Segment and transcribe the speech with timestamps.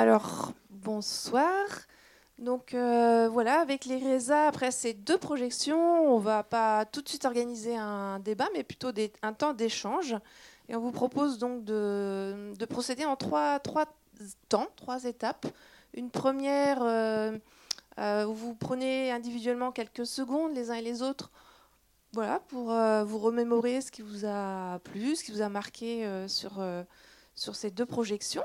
[0.00, 1.52] Alors, bonsoir.
[2.38, 7.08] Donc euh, voilà, avec les RESA, après ces deux projections, on va pas tout de
[7.10, 10.16] suite organiser un débat, mais plutôt un temps d'échange.
[10.70, 13.60] Et on vous propose donc de, procéder en trois,
[14.48, 15.46] temps, trois étapes.
[15.92, 17.36] Une première euh,
[17.98, 21.30] euh, où vous prenez individuellement quelques secondes les uns et les autres
[22.14, 22.72] voilà, pour
[23.04, 26.52] vous remémorer ce qui vous a plu, ce qui vous a marqué sur,
[27.34, 28.42] sur ces deux projections.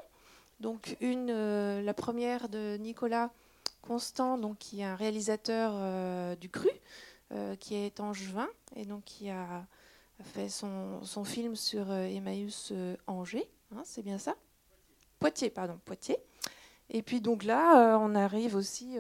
[0.60, 1.32] Donc une,
[1.82, 3.32] la première de Nicolas
[3.86, 6.70] Constant, donc, qui est un réalisateur euh, du Cru,
[7.32, 9.66] euh, qui est angevin et donc qui a
[10.24, 12.74] fait son, son film sur euh, Emmaüs
[13.06, 14.36] Angers, hein, c'est bien ça?
[15.20, 16.18] Poitiers, pardon, Poitiers.
[16.90, 18.98] Et puis donc là, on arrive aussi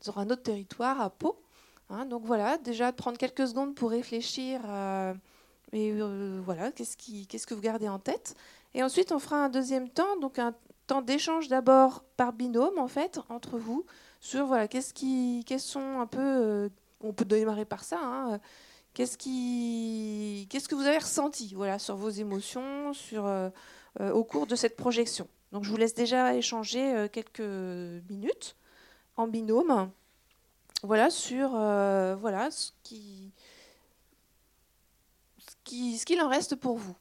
[0.00, 1.40] sur un autre territoire, à Pau.
[1.88, 2.04] Hein.
[2.04, 4.60] donc voilà, déjà prendre quelques secondes pour réfléchir.
[5.72, 5.92] et
[6.42, 8.34] voilà, qu'est-ce, qui, qu'est-ce que vous gardez en tête?
[8.74, 10.54] Et ensuite, on fera un deuxième temps, donc un
[10.86, 13.84] temps d'échange d'abord par binôme, en fait, entre vous,
[14.20, 16.68] sur voilà, qu'est-ce qui, quels sont un peu, euh,
[17.00, 17.98] on peut démarrer par ça.
[18.02, 18.40] Hein,
[18.94, 23.50] qu'est-ce qui, qu'est-ce que vous avez ressenti, voilà, sur vos émotions, sur euh,
[24.00, 25.28] euh, au cours de cette projection?
[25.52, 27.40] Donc je vous laisse déjà échanger quelques
[28.10, 28.56] minutes
[29.16, 29.90] en binôme,
[30.82, 33.32] voilà, sur voilà ce qui,
[35.38, 36.96] ce qui, ce qu'il en reste pour vous.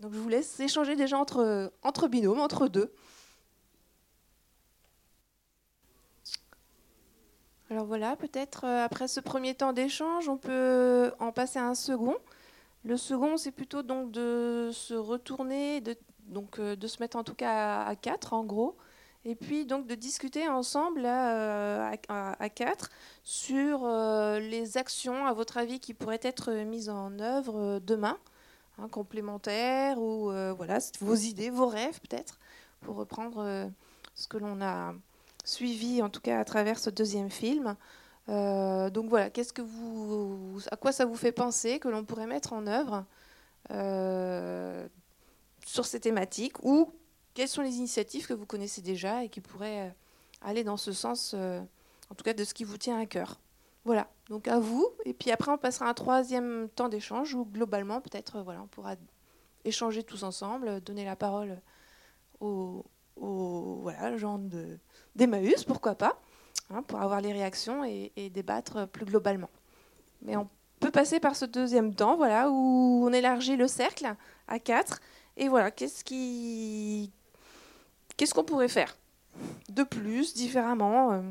[0.00, 2.92] Donc je vous laisse échanger déjà entre, binômes, entre deux.
[7.70, 11.74] Alors voilà, peut-être euh, après ce premier temps d'échange, on peut en passer à un
[11.74, 12.16] second.
[12.84, 15.96] Le second, c'est plutôt donc de se retourner, de,
[16.28, 18.78] donc euh, de se mettre en tout cas à, quatre en gros,
[19.26, 22.88] et puis donc de discuter ensemble euh, à, quatre
[23.22, 23.86] sur
[24.40, 28.16] les actions, à votre avis, qui pourraient être mises en œuvre demain,
[28.78, 32.38] hein, complémentaires ou voilà vos idées, vos rêves peut-être,
[32.80, 33.70] pour reprendre
[34.14, 34.94] ce que l'on a
[35.44, 37.76] suivi, en tout cas à travers ce deuxième film.
[38.28, 42.26] Euh, donc voilà, qu'est-ce que vous, à quoi ça vous fait penser que l'on pourrait
[42.26, 43.04] mettre en œuvre
[43.70, 44.86] euh,
[45.64, 46.92] sur ces thématiques ou
[47.32, 49.94] quelles sont les initiatives que vous connaissez déjà et qui pourraient
[50.42, 51.60] aller dans ce sens, euh,
[52.10, 53.38] en tout cas de ce qui vous tient à cœur?
[53.88, 54.86] Voilà, donc à vous.
[55.06, 58.96] Et puis après, on passera un troisième temps d'échange où globalement, peut-être, voilà, on pourra
[59.64, 61.58] échanger tous ensemble, donner la parole
[62.38, 62.84] aux,
[63.16, 64.78] aux voilà, gens de
[65.16, 66.20] d'Emmaüs, pourquoi pas,
[66.68, 69.48] hein, pour avoir les réactions et, débattre plus globalement.
[70.20, 70.50] Mais on
[70.80, 74.14] peut passer par ce deuxième temps, voilà, où on élargit le cercle
[74.48, 75.00] à quatre.
[75.38, 77.10] Et voilà, qu'est-ce qui,
[78.18, 78.98] qu'est-ce qu'on pourrait faire
[79.70, 81.22] de plus, différemment euh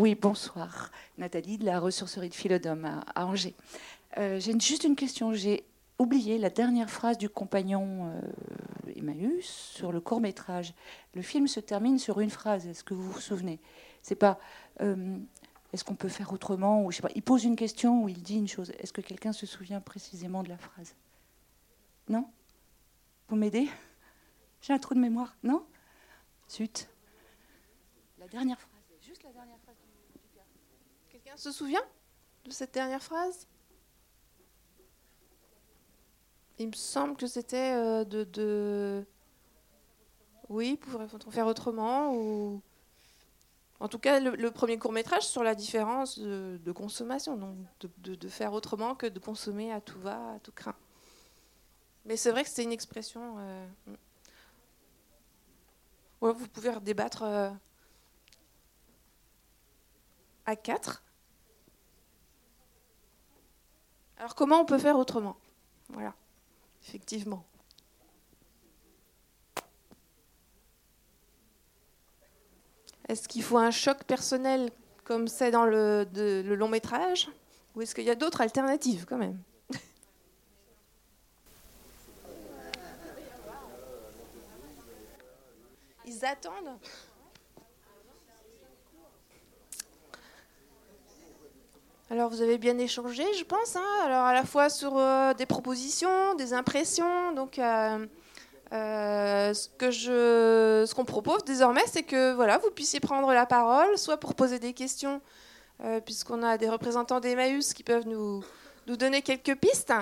[0.00, 0.90] Oui, bonsoir.
[1.18, 3.54] Nathalie de la ressourcerie de Philodome à, Angers.
[4.16, 5.34] Euh, j'ai juste une question.
[5.34, 5.62] J'ai
[5.98, 10.72] oublié la dernière phrase du compagnon euh, Emmaüs sur le court métrage.
[11.12, 12.66] Le film se termine sur une phrase.
[12.66, 13.60] Est-ce que vous vous souvenez?
[14.00, 14.40] C'est pas.
[14.80, 15.18] Euh,
[15.74, 16.88] est-ce qu'on peut faire autrement.
[17.14, 18.72] Il pose une question ou il dit une chose.
[18.78, 20.94] Est-ce que quelqu'un se souvient précisément de la phrase?
[22.08, 22.24] Non?
[23.28, 23.68] Vous m'aidez?
[24.62, 25.36] J'ai un trou de mémoire.
[25.42, 25.62] Non?
[26.48, 26.88] Zut.
[28.18, 28.70] La dernière phrase.
[29.02, 29.79] Juste la dernière phrase.
[31.36, 31.82] Se souvient
[32.44, 33.46] de cette dernière phrase?
[36.58, 39.06] Il me semble que c'était euh, de, de,
[40.48, 42.60] Oui, pourrait-on faire autrement ou...
[43.82, 48.52] En tout cas, le, premier court métrage sur la différence de, consommation, donc de, faire
[48.52, 50.76] autrement que de consommer à tout va, à tout craint.
[52.04, 53.36] Mais c'est vrai que c'est une expression.
[53.38, 53.66] Euh,
[56.20, 57.50] vous pouvez débattre euh,
[60.44, 61.02] à quatre.
[64.20, 65.34] Alors comment on peut faire autrement?
[65.88, 66.12] Voilà.
[66.86, 67.42] Effectivement.
[73.08, 74.70] Est-ce qu'il faut un choc personnel
[75.04, 76.06] comme c'est dans le,
[76.54, 77.30] long métrage?
[77.74, 79.40] Ou est-ce qu'il y a d'autres alternatives quand même?
[86.04, 86.78] Ils attendent
[92.12, 93.76] Alors vous avez bien échangé, je pense.
[93.76, 93.86] Hein.
[94.04, 97.32] Alors à la fois sur euh, des propositions, des impressions.
[97.36, 98.04] Donc euh,
[98.72, 103.96] euh, ce que ce qu'on propose désormais, c'est que voilà, vous puissiez prendre la parole,
[103.96, 105.20] soit pour poser des questions,
[106.04, 108.42] puisqu'on a des représentants d'Emmaüs qui peuvent nous
[108.88, 109.92] donner quelques pistes.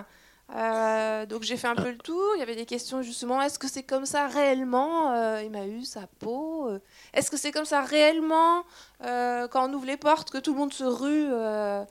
[0.48, 2.22] Donc j'ai fait un peu le tour.
[2.36, 3.42] Il y avait des questions justement.
[3.42, 6.70] Est-ce que c'est comme ça réellement, Emmaüs à Pau
[7.12, 8.64] Est-ce que c'est comme ça réellement
[9.00, 11.84] quand on ouvre les portes que tout le monde se rue euh,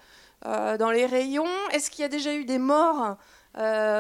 [0.78, 1.46] dans les rayons?
[1.72, 3.18] Est-ce qu'il y a déjà eu des morts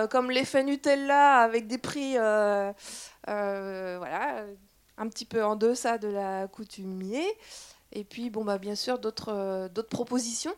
[0.09, 2.75] comme l'effet Nutella avec des prix voilà,
[4.97, 7.25] un petit peu en deçà de la coutumier?
[7.93, 10.53] Et puis, bon, bah, bien sûr, d'autres propositions.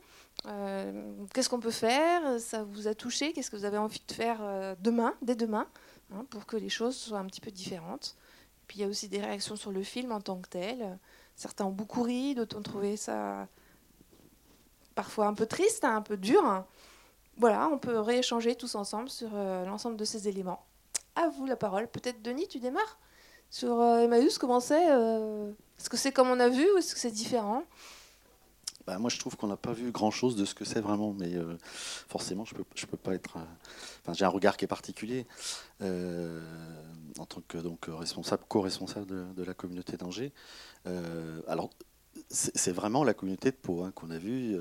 [1.34, 2.40] Qu'est-ce qu'on peut faire?
[2.40, 3.34] Ça vous a touché?
[3.34, 4.40] Qu'est-ce que vous avez envie de faire
[4.80, 5.68] demain, dès demain,
[6.14, 8.16] hein, pour que les choses soient un petit peu différentes?
[8.68, 10.98] Puis il y a aussi des réactions sur le film en tant que tel.
[11.36, 13.48] Certains ont beaucoup ri, d'autres ont trouvé ça
[14.96, 16.66] parfois un peu triste, hein, un peu dur.
[17.38, 20.66] Voilà, on peut rééchanger tous ensemble sur euh, l'ensemble de ces éléments.
[21.16, 21.88] À vous la parole.
[21.88, 23.00] Peut-être Denis, tu démarres?
[23.50, 24.38] Sur euh, Emmaüs.
[24.38, 25.50] Comment c'est euh,
[25.80, 27.64] Est-ce que c'est comme on a vu ou est-ce que c'est différent?
[28.90, 31.36] Bah, moi, je trouve qu'on n'a pas vu grand-chose de ce que c'est vraiment, mais
[31.36, 31.56] euh,
[32.08, 33.38] forcément, je peux, je peux pas être.
[33.38, 33.42] Euh,
[34.02, 35.28] enfin, j'ai un regard qui est particulier
[35.84, 36.42] euh,
[37.20, 40.34] en tant que donc responsable, co-responsable de, la communauté d'Angers.
[41.48, 41.70] alors,
[42.32, 44.58] c'est vraiment la communauté de Pau hein, qu'on a vue.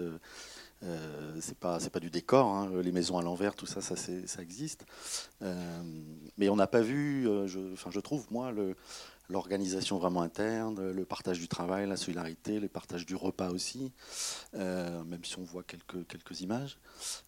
[0.84, 4.42] Euh, c'est pas c'est pas du décor, hein, les maisons à l'envers, tout ça, ça,
[4.42, 4.84] existe.
[6.36, 8.76] mais on n'a pas vu, je trouve moi le,
[9.28, 13.92] l'organisation vraiment interne, le partage du travail, la solidarité, le partage du repas aussi,
[14.54, 16.78] euh, même si on voit quelques, quelques images.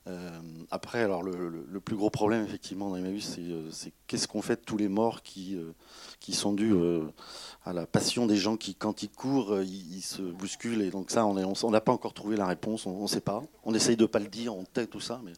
[0.07, 4.57] Euh, après, alors le, plus gros problème effectivement dans Emmaüs, euh, c'est qu'est-ce qu'on fait
[4.57, 5.59] de tous les morts qui,
[6.21, 6.75] qui sont dus
[7.65, 10.83] à la passion des gens qui, quand ils courent, ils, se bousculent.
[10.83, 13.43] Et donc ça, on n'a on, pas encore trouvé la réponse, on ne sait pas.
[13.65, 15.33] On essaye de pas le dire, on tait tout ça, mais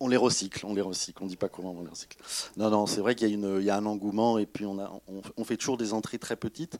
[0.00, 2.18] on les recycle, on les recycle, on dit pas comment on les recycle.
[2.56, 4.92] Non, non, c'est vrai qu'il y, a un engouement et puis on, a,
[5.36, 6.78] on, fait toujours des entrées très petites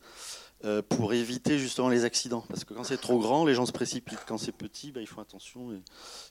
[0.64, 2.44] euh, pour éviter justement les accidents.
[2.48, 4.24] Parce que quand c'est trop grand, les gens se précipitent.
[4.26, 5.72] Quand c'est petit, bah, il faut attention.
[5.72, 5.82] Et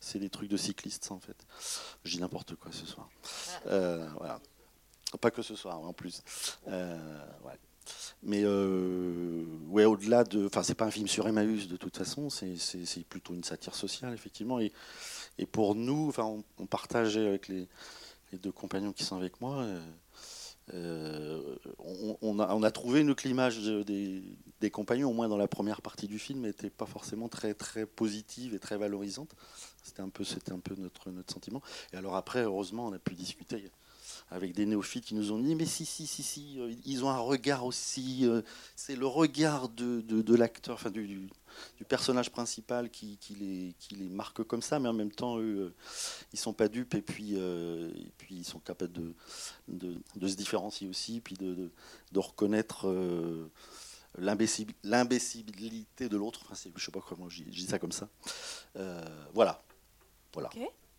[0.02, 1.38] c'est des trucs de cyclistes en fait.
[2.04, 3.10] Je dis n'importe quoi ce soir.
[3.68, 4.40] Euh, voilà.
[5.22, 6.24] Pas que ce soir, en plus.
[6.68, 6.98] Euh,
[8.24, 12.30] Mais ouais, au-delà de, enfin, c'est pas un film sur Emmaüs de toute façon.
[12.30, 14.60] C'est plutôt une satire sociale effectivement.
[14.60, 14.72] Et
[15.38, 17.68] et pour nous, enfin, on, partageait avec les,
[18.34, 19.64] deux compagnons qui sont avec moi.
[19.64, 19.82] Euh,
[20.74, 21.56] euh,
[22.22, 26.42] on, a, trouvé que l'image des, compagnons, au moins dans la première partie du film,
[26.42, 29.36] n'était pas forcément très, très positive et très valorisante.
[29.84, 31.62] C'était un peu, c'était un peu notre, notre sentiment.
[31.92, 33.70] Et alors après, heureusement, on a pu discuter
[34.34, 37.10] avec des néophytes qui nous ont dit mais si si si si euh, ils ont
[37.10, 38.28] un regard aussi
[38.76, 41.30] c'est le regard de, de, l'acteur enfin du,
[41.78, 45.58] du personnage principal qui, les, qui, les, marque comme ça, mais en même temps, eux,
[45.60, 45.76] euh,
[46.32, 49.14] ils sont pas dupes et puis, euh, et puis ils sont capables de,
[49.68, 51.72] de, se différencier aussi, puis de,
[52.12, 53.50] de reconnaître euh,
[54.18, 56.42] l'imbécilité de l'autre.
[56.44, 58.10] Enfin, je sais pas comment je dis, ça comme ça.
[59.34, 59.64] voilà.
[60.34, 60.50] voilà.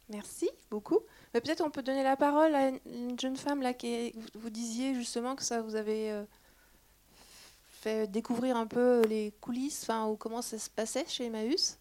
[0.08, 1.00] Merci beaucoup.
[1.40, 5.34] Peut-être on peut donner la parole à une jeune femme là qui vous disiez justement
[5.34, 6.24] que ça vous avait
[7.84, 11.76] fait découvrir un peu les coulisses, enfin, ou comment ça se passait chez Emmaüs.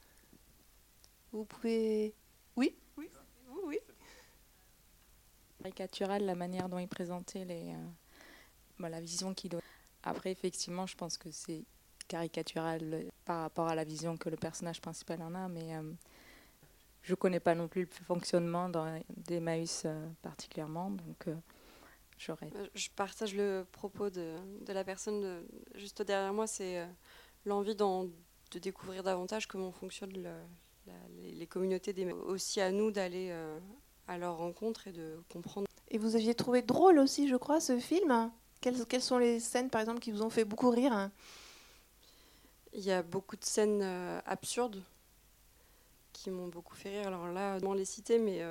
[1.32, 2.14] Vous pouvez.
[2.58, 2.76] Oui?
[2.98, 3.10] Oui,
[3.66, 3.80] oui.
[5.60, 9.62] Caricatural, la manière dont il présentait les, euh, la vision qu'il donne.
[10.04, 11.64] Après, effectivement, je pense que c'est
[12.10, 15.94] caricatural par rapport à la vision que le personnage principal en a, mais euh,
[17.04, 18.70] je connais pas non plus le fonctionnement
[19.10, 21.28] d'Emmaüs euh, particulièrement, donc
[22.30, 24.36] euh, je partage le propos de,
[24.68, 25.44] la personne
[25.76, 26.86] juste derrière moi, c'est euh,
[27.46, 30.28] l'envie de découvrir davantage comment fonctionnent
[31.18, 33.60] les, communautés, des, aussi à nous d'aller euh,
[34.08, 35.68] à leur rencontre et de comprendre.
[35.90, 38.32] Et vous aviez trouvé drôle aussi, je crois, ce film.
[38.62, 41.10] Quelles, quelles sont les scènes, par exemple, qui vous ont fait beaucoup rire?
[42.74, 43.84] Il y a beaucoup de scènes
[44.26, 44.82] absurdes
[46.14, 47.08] qui m'ont beaucoup fait rire.
[47.08, 48.42] Alors là, vais les citer, mais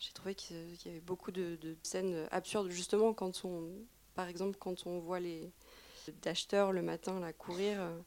[0.00, 0.56] j'ai trouvé qu'il
[0.86, 3.68] y avait beaucoup de, scènes absurdes, justement, quand on,
[4.14, 5.52] par exemple, quand on voit les
[6.24, 8.00] acheteurs le matin là, courir, euh,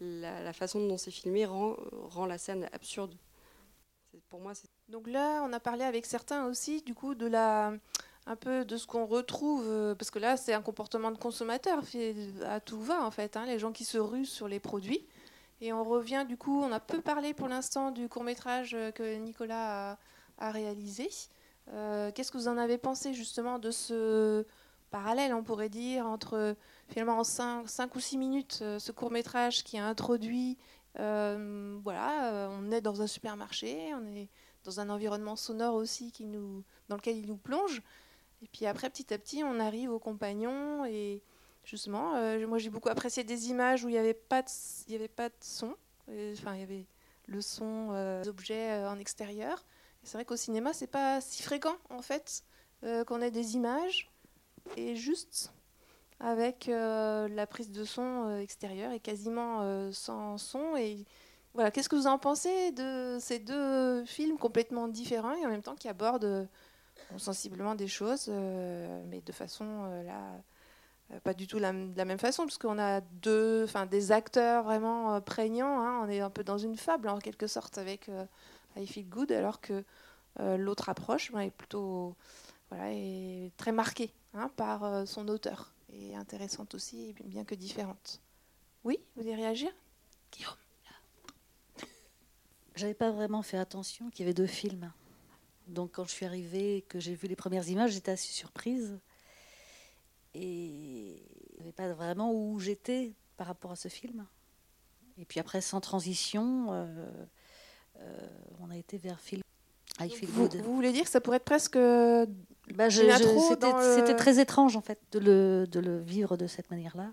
[0.00, 3.14] la, façon dont c'est filmé rend, rend la scène absurde.
[4.28, 4.52] Pour moi,
[4.88, 7.72] Donc là, on a parlé avec certains aussi, du coup, de la
[8.26, 11.82] un peu de ce qu'on retrouve, euh, parce que là, c'est un comportement de consommateur
[12.44, 15.06] à tout va, en fait, hein, les gens qui se rusent sur les produits.
[15.60, 19.16] Et on revient, du coup, on a peu parlé pour l'instant du court métrage que
[19.16, 19.98] Nicolas a
[20.40, 21.10] à réaliser.
[21.72, 24.44] Euh, qu'est-ce que vous en avez pensé justement de ce
[24.90, 26.56] parallèle, on pourrait dire, entre
[26.88, 30.58] finalement en 5, ou 6 minutes, euh, ce court métrage qui a introduit,
[30.98, 34.28] euh, voilà, on est dans un supermarché, on est
[34.64, 36.12] dans un environnement sonore aussi
[36.88, 37.82] dans lequel il nous plonge.
[38.42, 40.84] Et puis après, petit à petit, on arrive aux compagnons.
[40.86, 41.22] Et
[41.64, 42.12] justement,
[42.46, 44.48] moi j'ai beaucoup apprécié des images où il n'y avait, pas de,
[44.88, 45.74] il y avait pas de son.
[46.08, 46.86] Enfin, il y avait
[47.26, 49.64] le son des objets en extérieur.
[50.02, 52.44] C'est vrai qu'au cinéma, c'est pas si fréquent en fait
[52.84, 54.10] euh, qu'on ait des images
[54.76, 55.52] et juste
[56.18, 61.04] avec euh, la prise de son euh, extérieure et quasiment sans son et
[61.52, 65.62] voilà, qu'est-ce que vous en pensez de ces deux films complètement différents et en même
[65.62, 66.48] temps qui abordent
[67.16, 70.40] sensiblement des choses, mais de façon là
[71.24, 75.80] pas du tout de la même façon, puisqu'on a deux, enfin des acteurs vraiment prégnants.
[75.80, 76.04] Hein.
[76.04, 78.10] on est un peu dans une fable en quelque sorte avec
[78.76, 79.84] I Feel Good, alors que
[80.38, 82.14] l'autre approche est plutôt
[82.70, 88.20] voilà, est très marquée hein, par son auteur et intéressante aussi, bien que différente.
[88.84, 89.70] Oui, vous voulez réagir?
[90.32, 90.54] Guillaume
[92.76, 94.92] J'avais pas vraiment fait attention qu'il y avait deux films.
[95.66, 98.98] Donc quand je suis arrivée et que j'ai vu les premières images, j'étais assez surprise.
[100.34, 101.22] Et
[101.52, 104.26] je ne savais pas vraiment où j'étais par rapport à ce film.
[105.18, 107.06] Et puis après, sans transition, euh,
[107.98, 108.28] euh,
[108.60, 109.42] on a été vers film.
[109.98, 115.00] vous, vous, voulez dire que ça pourrait être presque bah, C'était très étrange en fait
[115.12, 117.12] de le, de le vivre de cette manière-là.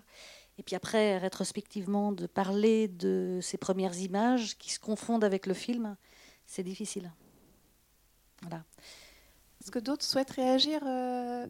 [0.58, 5.54] Et puis après, rétrospectivement, de parler de ces premières images qui se confondent avec le
[5.54, 5.96] film,
[6.46, 7.12] c'est difficile.
[8.42, 8.64] Voilà.
[9.60, 11.46] Est-ce que d'autres souhaitent réagir euh,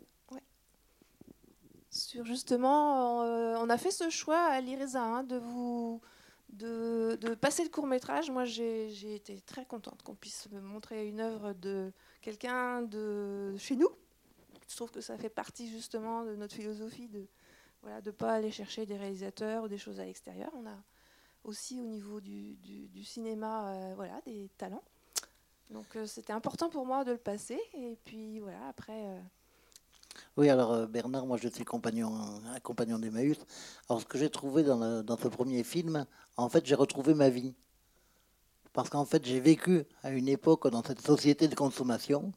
[1.98, 6.00] sur justement, euh, on a fait ce choix à l'IRESA hein, de vous
[6.50, 8.30] de, passer le court métrage.
[8.30, 13.76] Moi, j'ai été très contente qu'on puisse me montrer une œuvre de quelqu'un de chez
[13.76, 13.90] nous.
[14.68, 17.26] Je trouve que ça fait partie justement de notre philosophie de
[17.82, 20.50] voilà, de pas aller chercher des réalisateurs ou des choses à l'extérieur.
[20.54, 20.76] On a
[21.44, 24.82] aussi au niveau du, cinéma euh, voilà, des talents.
[25.70, 27.60] Donc euh, c'était important pour moi de le passer.
[27.74, 29.20] Et puis voilà, après.
[30.36, 32.12] Oui, alors Bernard, moi je suis compagnon,
[32.62, 33.38] compagnon d'Emmaüs.
[33.88, 36.06] Alors ce que j'ai trouvé dans, dans ce premier film,
[36.36, 37.54] en fait j'ai retrouvé ma vie.
[38.72, 42.32] Parce qu'en fait j'ai vécu à une époque dans cette société de consommation.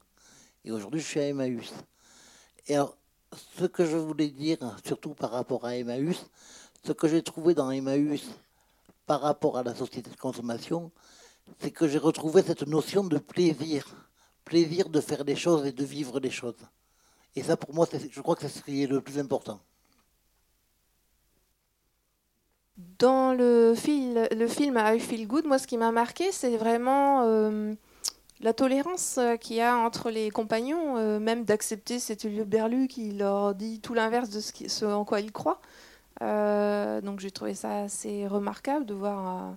[0.66, 1.74] Et aujourd'hui je suis à Emmaüs.
[2.68, 2.98] Et alors,
[3.58, 6.26] ce que je voulais dire, surtout par rapport à Emmaüs,
[6.86, 8.24] ce que j'ai trouvé dans Emmaüs
[9.06, 10.92] par rapport à la société de consommation,
[11.60, 13.86] c'est que j'ai retrouvé cette notion de plaisir,
[14.46, 16.56] plaisir de faire des choses et de vivre des choses.
[17.36, 19.60] Et ça, pour moi, je crois que c'est ce qui est le plus important.
[23.00, 27.24] Dans le, film, le film I Feel Good, moi, ce qui m'a marqué, c'est vraiment
[27.24, 27.74] euh,
[28.42, 32.88] la tolérance euh, qu'il y a entre les compagnons, euh, même d'accepter cet lieu berlu
[32.88, 35.62] qui leur dit tout l'inverse de ce, en quoi ils croient.
[36.20, 39.56] Donc j'ai trouvé ça assez remarquable de voir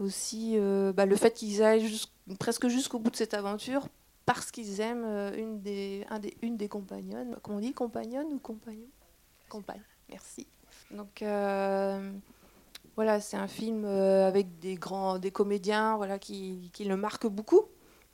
[0.00, 0.56] aussi
[0.94, 2.00] bah, le fait qu'ils aillent
[2.40, 3.86] presque jusqu'au bout de cette aventure
[4.26, 5.04] parce qu'ils aiment
[5.36, 6.06] une des,
[6.42, 7.36] une des compagnonnes.
[7.42, 8.88] Comment on dit Compagnonne ou compagnon
[9.48, 10.46] Compagne, merci.
[10.90, 11.22] Donc
[12.94, 17.62] voilà, c'est un film avec des grands des comédiens voilà, qui, qui le marquent beaucoup.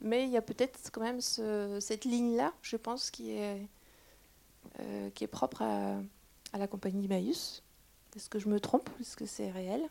[0.01, 3.69] Mais il y a peut-être quand même cette ligne-là, je pense, qui est,
[4.81, 6.01] euh, qui est propre à,
[6.57, 7.63] la compagnie Emmaüs.
[8.17, 8.89] Est-ce que je me trompe?
[9.01, 9.83] Est-ce que c'est réel?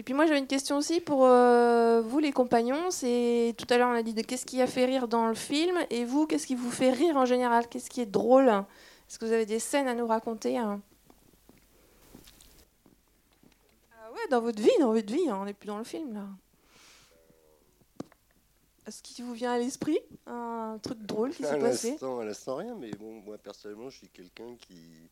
[0.00, 2.90] Et puis moi, j'avais une question aussi pour euh, vous, les compagnons.
[2.90, 5.34] C'est Tout à l'heure, on a dit de qu'est-ce qui a fait rire dans le
[5.34, 5.76] film.
[5.90, 7.68] Et vous, qu'est-ce qui vous fait rire en général?
[7.68, 8.48] Qu'est-ce qui est drôle?
[8.48, 10.80] Est-ce que vous avez des scènes à nous raconter hein?
[13.92, 16.14] Ah ouais, dans votre vie, dans votre vie, hein, on n'est plus dans le film
[16.14, 16.24] là.
[18.86, 21.98] Est-ce qu'il vous vient à l'esprit un truc drôle qui s'est passé?
[22.00, 25.10] À l'instant, rien, mais bon, moi personnellement, je suis quelqu'un qui,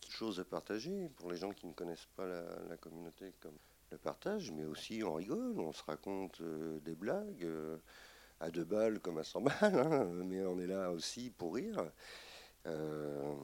[0.00, 1.10] qui chose à partager.
[1.16, 3.56] Pour les gens qui ne connaissent pas la, communauté comme
[3.90, 7.76] le partage, mais aussi on rigole, on se raconte euh, des blagues euh,
[8.40, 11.84] à deux balles comme à 100 balles, hein, mais on est là aussi pour rire.
[12.66, 13.34] Euh,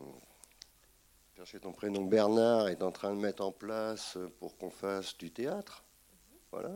[1.37, 5.31] chercher ton prénom Bernard est en train de mettre en place pour qu'on fasse du
[5.31, 5.85] théâtre.
[6.53, 6.73] Voilà.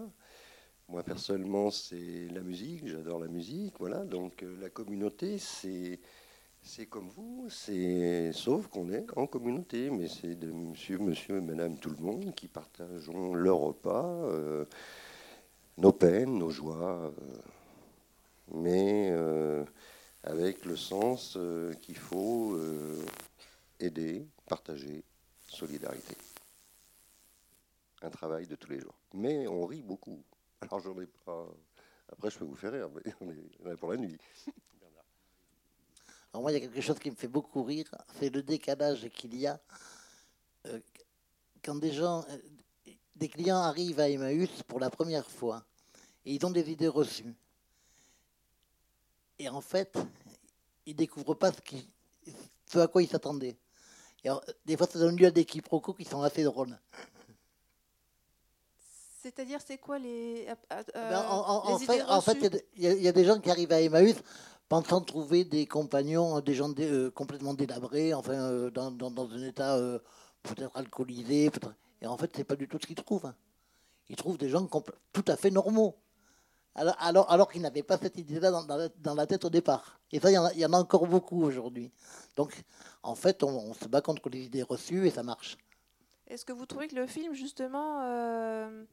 [0.89, 4.05] Moi, personnellement, c'est la musique, j'adore la musique, voilà.
[4.05, 5.99] Donc, euh, la communauté, c'est.
[6.67, 7.51] C'est comme vous,
[8.33, 12.35] sauf qu'on est en communauté, mais c'est de monsieur, monsieur et madame tout le monde
[12.35, 14.65] qui partageons leur repas, euh,
[15.77, 17.37] nos peines, nos joies, euh,
[18.55, 19.13] mais
[20.23, 21.39] avec le sens
[21.83, 22.59] qu'il faut
[23.79, 25.05] aider, partager,
[25.47, 26.17] solidarité.
[28.01, 28.97] Un travail de tous les jours.
[29.13, 30.23] Mais on rit beaucoup.
[30.63, 31.47] Alors j'en ai pas.
[32.11, 32.89] Après, je peux vous faire rire,
[33.21, 34.17] mais on est pour la nuit.
[36.35, 37.87] Alors moi, il y a quelque chose qui me fait beaucoup rire,
[38.19, 39.61] c'est le décalage qu'il y a
[40.67, 40.81] euh,
[41.63, 45.65] quand des gens, euh, des clients arrivent à Emmaüs pour la première fois
[46.27, 47.33] et ils ont des idées reçues.
[49.39, 49.97] Et en fait,
[50.87, 51.89] ils découvrent pas ce, qui,
[52.67, 53.57] ce à quoi ils s'attendaient.
[54.25, 54.31] Et
[54.67, 56.77] des fois, ça donne lieu à des quiproquos qui sont assez drôles.
[59.23, 60.49] C'est-à-dire, c'est quoi les.
[60.49, 64.17] Euh, ben, en, fait, en fait, il y, a des gens qui arrivent à Emmaüs
[64.69, 69.79] pensant trouver des compagnons, des gens euh, complètement délabrés, enfin, dans, dans, un état
[70.43, 71.51] peut-être alcoolisé.
[72.01, 73.27] et en fait, c'est pas du tout ce qu'ils trouvent.
[73.27, 73.35] Hein.
[74.09, 74.69] ils trouvent des gens
[75.13, 75.97] tout à fait normaux.
[76.77, 80.01] Alors, alors, qu'ils n'avaient pas cette idée-là dans, la tête au départ.
[80.11, 81.93] Et ça, il y, en a, encore beaucoup aujourd'hui.
[82.37, 82.65] Donc,
[83.03, 85.57] en fait, on, se bat contre les idées reçues et ça marche.
[86.27, 88.85] Est-ce que vous trouvez que le film, justement, euh,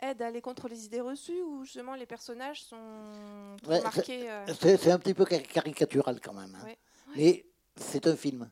[0.00, 4.90] aide à aller contre les idées reçues ou justement les personnages sont marqués euh C'est
[4.90, 6.54] un petit peu caricatural quand même.
[6.54, 6.72] Hein.
[7.16, 8.50] Mais c'est un film.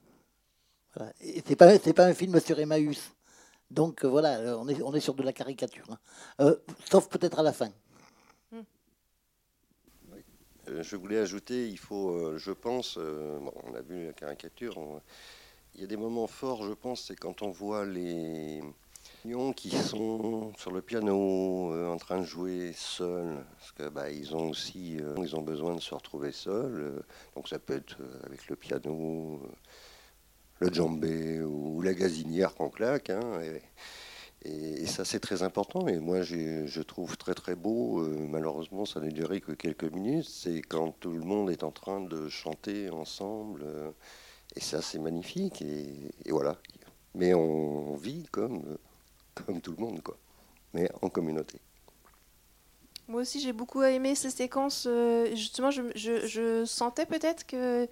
[0.94, 1.12] Voilà.
[1.46, 3.12] C'est pas, pas un film sur Emmaüs.
[3.70, 5.86] Donc euh, voilà, euh, on est, on est sur de la caricature.
[6.38, 6.56] Hein.
[6.90, 7.70] sauf peut-être à la fin.
[8.52, 8.62] Hmm.
[10.66, 14.78] Je voulais ajouter, il faut, je pense, on a vu la caricature,
[15.74, 18.62] il y a des moments forts, je pense, c'est quand on voit les,
[19.56, 24.36] qui sont sur le piano euh, en train de jouer seuls, parce que bah, ils
[24.36, 26.78] ont aussi euh, ils ont besoin de se retrouver seuls.
[26.78, 27.00] Euh,
[27.34, 29.40] donc ça peut être avec le piano,
[30.58, 33.08] le djembé ou la gazinière qu'on claque.
[33.08, 33.40] Hein,
[34.44, 35.88] et, ça c'est très important.
[35.88, 38.06] Et moi je trouve très très beau.
[38.28, 40.28] malheureusement ça n'a duré que quelques minutes.
[40.28, 43.64] C'est quand tout le monde est en train de chanter ensemble.
[44.54, 45.62] et ça c'est magnifique.
[45.62, 46.58] Et voilà.
[47.14, 48.76] Mais on vit comme
[49.34, 50.16] comme tout le monde, quoi.
[50.72, 51.58] Mais en communauté.
[53.06, 54.86] Moi aussi, j'ai beaucoup aimé ces séquences.
[54.88, 57.86] Euh, justement, je, sentais peut-être que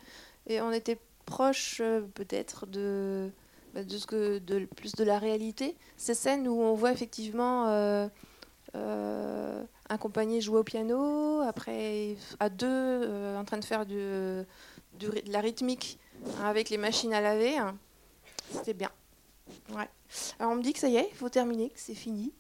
[0.49, 3.31] on était proche, euh, peut-être de,
[3.75, 5.77] bah, de plus de la réalité.
[5.97, 8.09] Ces scènes où on voit effectivement euh,
[8.75, 15.41] un compagnie jouer au piano, après à deux en train de faire du, de la
[15.41, 15.99] rythmique
[16.41, 17.59] hein, avec les machines à laver.
[17.59, 17.77] Hein.
[18.51, 18.91] C'était bien.
[20.39, 22.33] Alors on me dit que ça y est, il faut terminer, que c'est fini.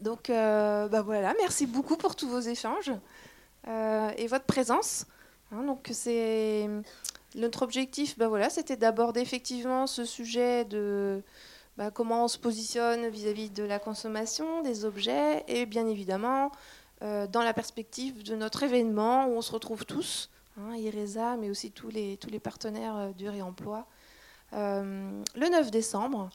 [0.00, 2.92] Donc euh, bah voilà, merci beaucoup pour tous vos échanges
[3.68, 5.06] euh, et votre présence.
[5.52, 6.68] Hein, donc c'est
[7.34, 11.22] notre objectif, bah voilà, c'était d'aborder effectivement ce sujet de
[11.76, 16.50] bah, comment on se positionne vis-à-vis de la consommation des objets et bien évidemment
[17.02, 21.50] euh, dans la perspective de notre événement où on se retrouve tous, hein, IRESA, mais
[21.50, 23.86] aussi tous les, tous les partenaires du réemploi,
[24.52, 26.30] le 9 décembre.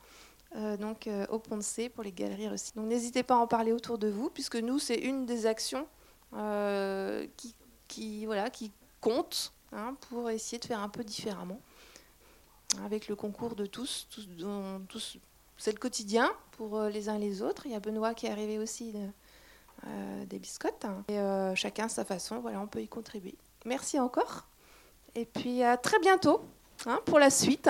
[0.57, 2.71] Euh, donc euh, au Pont de C pour les galeries aussi.
[2.75, 5.85] Donc n'hésitez pas à en parler autour de vous, puisque nous, c'est une des actions
[6.33, 7.27] euh,
[7.87, 11.59] qui, voilà, qui compte hein, pour essayer de faire un peu différemment.
[12.83, 14.27] Avec le concours de tous, tous,
[14.89, 15.17] tous
[15.57, 17.65] c'est le quotidien pour les uns et les autres.
[17.65, 18.93] Il y a Benoît qui est arrivé aussi
[20.25, 20.83] des biscottes.
[20.83, 21.03] Hein.
[21.07, 23.35] Et chacun sa façon, voilà, on peut y contribuer.
[23.63, 24.47] Merci encore.
[25.13, 26.41] Et puis à très bientôt
[26.85, 27.69] hein, pour la suite.